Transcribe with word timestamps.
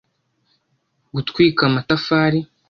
gutwika 1.15 1.61
amatafari 1.69 2.39